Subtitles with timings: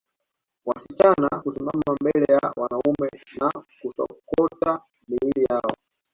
[0.65, 3.09] Wasichana husimama mbele ya wanaume
[3.39, 3.51] na
[3.81, 5.75] kusokota miili yao